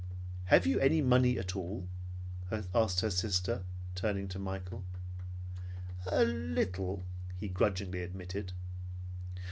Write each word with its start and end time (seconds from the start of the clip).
"Have 0.45 0.65
you 0.65 0.79
any 0.79 0.99
money 0.99 1.37
at 1.37 1.55
all?" 1.55 1.87
asked 2.73 3.01
her 3.01 3.11
sister, 3.11 3.65
turning 3.93 4.27
to 4.29 4.39
Michael. 4.39 4.83
"A 6.07 6.23
little," 6.25 7.03
he 7.37 7.47
grudgingly 7.47 8.01
admitted. 8.01 8.51